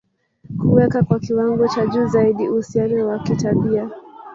kuweka 0.59 1.03
kwa 1.03 1.19
kiwango 1.19 1.67
cha 1.67 1.87
juu 1.87 2.07
zaidi 2.07 2.49
uhusiano 2.49 3.07
wa 3.07 3.19
kitabia 3.19 3.89